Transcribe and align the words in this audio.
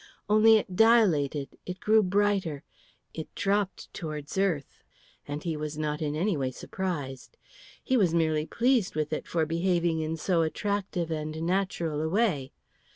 Only 0.27 0.57
it 0.57 0.75
dilated, 0.75 1.59
it 1.63 1.79
grew 1.79 2.01
brighter, 2.01 2.63
it 3.13 3.35
dropped 3.35 3.93
towards 3.93 4.35
earth, 4.35 4.83
and 5.27 5.43
he 5.43 5.55
was 5.55 5.77
not 5.77 6.01
in 6.01 6.15
any 6.15 6.35
way 6.35 6.49
surprised. 6.49 7.37
He 7.83 7.95
was 7.97 8.11
merely 8.11 8.47
pleased 8.47 8.95
with 8.95 9.13
it 9.13 9.27
for 9.27 9.45
behaving 9.45 9.99
in 9.99 10.17
so 10.17 10.41
attractive 10.41 11.11
and 11.11 11.43
natural 11.43 12.01
a 12.01 12.09
way. 12.09 12.51